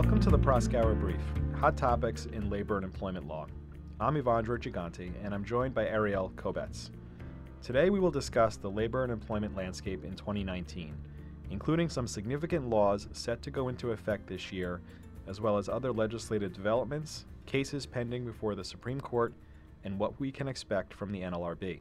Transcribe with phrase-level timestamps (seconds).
[0.00, 1.20] Welcome to the Proskauer Brief,
[1.58, 3.48] hot topics in labor and employment law.
[3.98, 6.90] I'm Evandro Gigante, and I'm joined by Arielle Kobetz.
[7.64, 10.96] Today we will discuss the labor and employment landscape in 2019,
[11.50, 14.80] including some significant laws set to go into effect this year,
[15.26, 19.34] as well as other legislative developments, cases pending before the Supreme Court,
[19.82, 21.80] and what we can expect from the NLRB.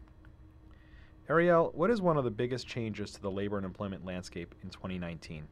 [1.29, 4.71] Arielle, what is one of the biggest changes to the labor and employment landscape in
[4.71, 5.47] 2019?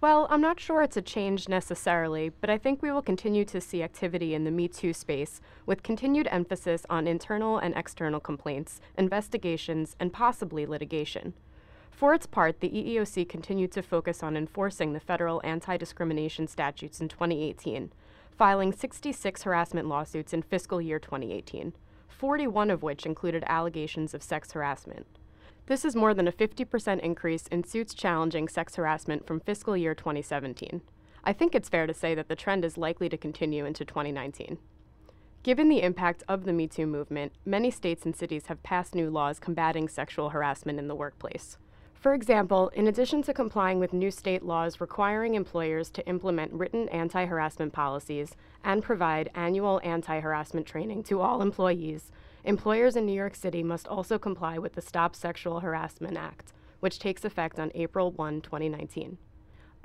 [0.00, 3.60] Well, I'm not sure it's a change necessarily, but I think we will continue to
[3.60, 8.80] see activity in the Me Too space with continued emphasis on internal and external complaints,
[8.96, 11.34] investigations, and possibly litigation.
[11.90, 17.00] For its part, the EEOC continued to focus on enforcing the federal anti discrimination statutes
[17.00, 17.90] in 2018,
[18.30, 21.72] filing 66 harassment lawsuits in fiscal year 2018,
[22.06, 25.06] 41 of which included allegations of sex harassment.
[25.68, 29.94] This is more than a 50% increase in suits challenging sex harassment from fiscal year
[29.94, 30.80] 2017.
[31.24, 34.56] I think it's fair to say that the trend is likely to continue into 2019.
[35.42, 39.10] Given the impact of the Me Too movement, many states and cities have passed new
[39.10, 41.58] laws combating sexual harassment in the workplace.
[41.92, 46.88] For example, in addition to complying with new state laws requiring employers to implement written
[46.88, 48.34] anti harassment policies
[48.64, 52.10] and provide annual anti harassment training to all employees,
[52.48, 56.98] Employers in New York City must also comply with the Stop Sexual Harassment Act, which
[56.98, 59.18] takes effect on April 1, 2019.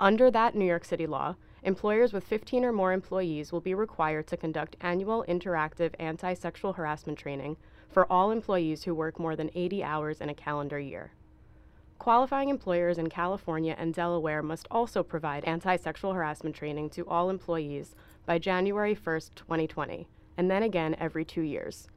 [0.00, 4.26] Under that New York City law, employers with 15 or more employees will be required
[4.28, 7.58] to conduct annual interactive anti sexual harassment training
[7.90, 11.12] for all employees who work more than 80 hours in a calendar year.
[11.98, 17.28] Qualifying employers in California and Delaware must also provide anti sexual harassment training to all
[17.28, 21.88] employees by January 1, 2020, and then again every two years.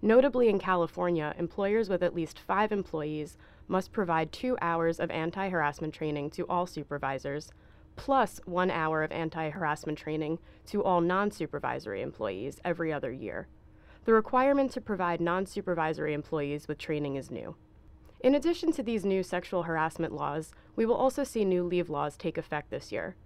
[0.00, 5.48] Notably, in California, employers with at least five employees must provide two hours of anti
[5.48, 7.50] harassment training to all supervisors,
[7.96, 13.48] plus one hour of anti harassment training to all non supervisory employees every other year.
[14.04, 17.56] The requirement to provide non supervisory employees with training is new.
[18.20, 22.16] In addition to these new sexual harassment laws, we will also see new leave laws
[22.16, 23.16] take effect this year.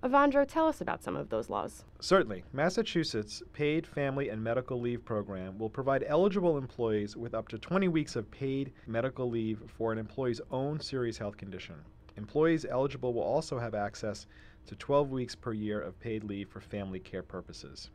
[0.00, 1.84] Evandro, tell us about some of those laws.
[1.98, 2.44] Certainly.
[2.52, 7.88] Massachusetts Paid Family and Medical Leave Program will provide eligible employees with up to 20
[7.88, 11.74] weeks of paid medical leave for an employee's own serious health condition.
[12.16, 14.28] Employees eligible will also have access
[14.66, 17.90] to 12 weeks per year of paid leave for family care purposes.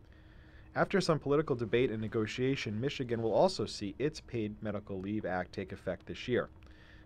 [0.76, 5.54] After some political debate and negotiation, Michigan will also see its Paid Medical Leave Act
[5.54, 6.50] take effect this year.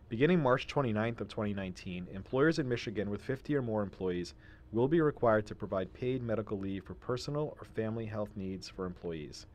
[0.10, 4.36] Beginning March 29th of 2019, employers in Michigan with 50 or more employees
[4.72, 8.86] will be required to provide paid medical leave for personal or family health needs for
[8.86, 9.46] employees.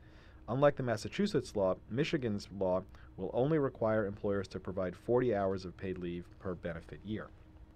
[0.49, 2.83] Unlike the Massachusetts law, Michigan's law
[3.17, 7.27] will only require employers to provide 40 hours of paid leave per benefit year.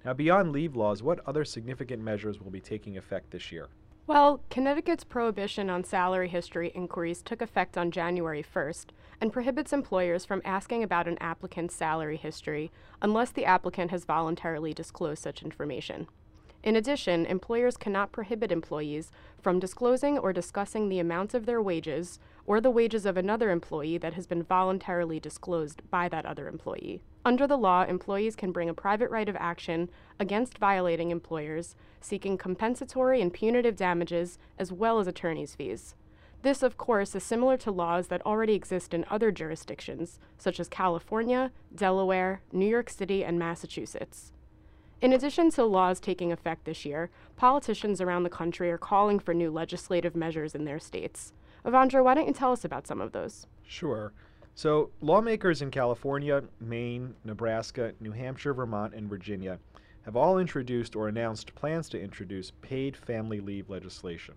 [0.04, 3.68] Now, beyond leave laws, what other significant measures will be taking effect this year?
[4.08, 8.86] Well, Connecticut's prohibition on salary history inquiries took effect on January 1st
[9.20, 12.72] and prohibits employers from asking about an applicant's salary history
[13.02, 16.08] unless the applicant has voluntarily disclosed such information.
[16.64, 22.20] In addition, employers cannot prohibit employees from disclosing or discussing the amount of their wages
[22.46, 27.02] or the wages of another employee that has been voluntarily disclosed by that other employee.
[27.24, 32.38] Under the law, employees can bring a private right of action against violating employers, seeking
[32.38, 35.96] compensatory and punitive damages as well as attorney's fees.
[36.42, 40.70] This, of course, is similar to laws that already exist in other jurisdictions, such as
[40.70, 44.32] California, Delaware, New York City, and Massachusetts.
[45.00, 49.32] In addition to laws taking effect this year, politicians around the country are calling for
[49.32, 51.34] new legislative measures in their states.
[51.64, 53.46] Evandro, why don't you tell us about some of those?
[53.64, 54.12] Sure.
[54.56, 59.60] So, lawmakers in California, Maine, Nebraska, New Hampshire, Vermont, and Virginia
[60.02, 64.34] have all introduced or announced plans to introduce paid family leave legislation.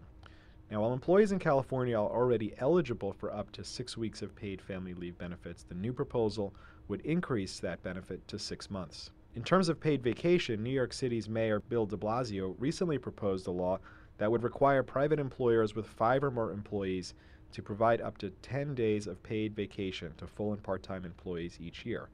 [0.70, 4.60] Now, while employees in California are already eligible for up to six weeks of paid
[4.60, 6.52] family leave benefits, the new proposal
[6.88, 9.10] would increase that benefit to six months.
[9.36, 13.52] In terms of paid vacation, New York City's Mayor Bill de Blasio recently proposed a
[13.52, 13.78] law
[14.18, 17.14] that would require private employers with five or more employees
[17.52, 21.58] to provide up to 10 days of paid vacation to full and part time employees
[21.60, 22.08] each year.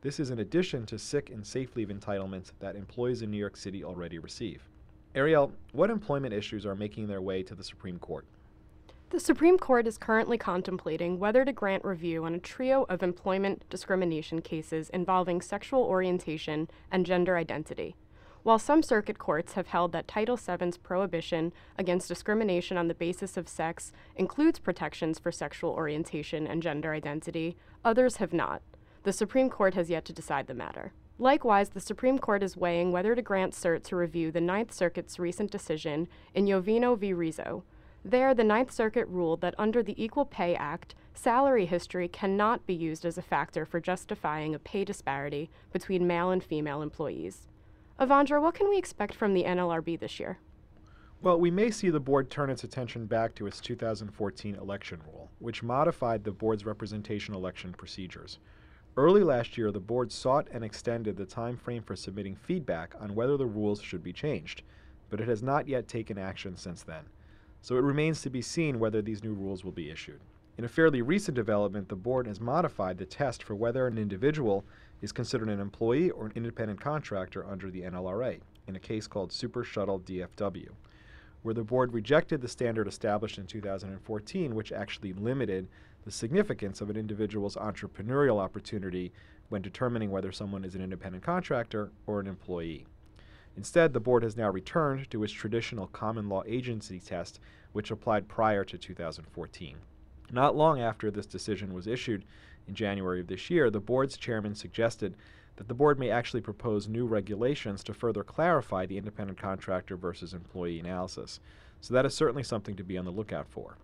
[0.00, 3.56] This is in addition to sick and safe leave entitlements that employees in New York
[3.56, 4.68] City already receive.
[5.14, 8.26] Arielle, what employment issues are making their way to the Supreme Court?
[9.10, 13.64] The Supreme Court is currently contemplating whether to grant review on a trio of employment
[13.70, 17.94] discrimination cases involving sexual orientation and gender identity.
[18.42, 23.36] While some circuit courts have held that Title VII's prohibition against discrimination on the basis
[23.36, 28.60] of sex includes protections for sexual orientation and gender identity, others have not.
[29.04, 30.92] The Supreme Court has yet to decide the matter.
[31.20, 35.20] Likewise, the Supreme Court is weighing whether to grant cert to review the Ninth Circuit's
[35.20, 37.14] recent decision in Yovino v.
[37.14, 37.62] Rizo.
[38.08, 42.72] There, the Ninth Circuit ruled that under the Equal Pay Act, salary history cannot be
[42.72, 47.48] used as a factor for justifying a pay disparity between male and female employees.
[47.98, 50.38] Evandro, what can we expect from the NLRB this year?
[51.20, 55.28] Well, we may see the board turn its attention back to its 2014 election rule,
[55.40, 58.38] which modified the board's representation election procedures.
[58.96, 63.16] Early last year, the board sought and extended the time frame for submitting feedback on
[63.16, 64.62] whether the rules should be changed,
[65.10, 67.06] but it has not yet taken action since then.
[67.66, 70.20] So it remains to be seen whether these new rules will be issued.
[70.56, 74.64] In a fairly recent development, the board has modified the test for whether an individual
[75.02, 79.32] is considered an employee or an independent contractor under the NLRA, in a case called
[79.32, 80.68] Super Shuttle DFW,
[81.42, 85.66] where the board rejected the standard established in 2014, which actually limited
[86.04, 89.10] the significance of an individual's entrepreneurial opportunity
[89.48, 92.86] when determining whether someone is an independent contractor or an employee.
[93.56, 97.40] Instead, the board has now returned to its traditional common law agency test,
[97.72, 99.76] which applied prior to 2014.
[100.30, 102.24] Not long after this decision was issued
[102.68, 105.14] in January of this year, the board's chairman suggested
[105.56, 110.34] that the board may actually propose new regulations to further clarify the independent contractor versus
[110.34, 111.40] employee analysis.
[111.80, 113.76] So that is certainly something to be on the lookout for.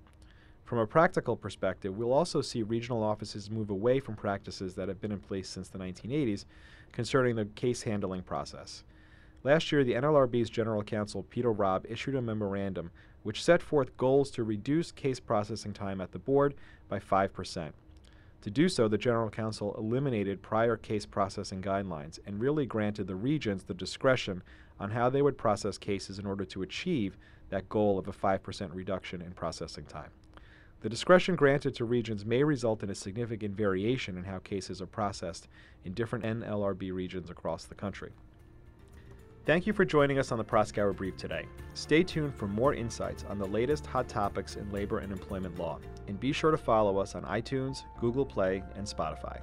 [0.65, 5.01] From a practical perspective, we'll also see regional offices move away from practices that have
[5.01, 6.45] been in place since the 1980s
[6.93, 8.85] concerning the case handling process.
[9.45, 12.93] Last year, the NLRB's General Counsel Peter Robb issued a memorandum
[13.25, 16.55] which set forth goals to reduce case processing time at the board
[16.89, 17.73] by 5%.
[18.43, 23.17] To do so, the General Counsel eliminated prior case processing guidelines and really granted the
[23.17, 24.43] regions the discretion
[24.79, 27.17] on how they would process cases in order to achieve
[27.51, 30.11] that goal of a 5% reduction in processing time.
[30.83, 34.87] The discretion granted to regions may result in a significant variation in how cases are
[34.87, 35.49] processed
[35.85, 38.13] in different NLRB regions across the country.
[39.45, 41.47] Thank you for joining us on the Proskauer Brief today.
[41.75, 45.81] Stay tuned for more insights on the latest hot topics in labor and employment law,
[46.07, 49.41] and be sure to follow us on iTunes, Google Play, and Spotify.